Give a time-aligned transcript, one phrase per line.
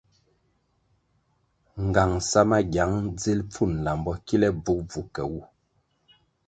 [1.85, 5.41] Ngang sa magiang dzil pfun lambo kile bvugubvu ke wu.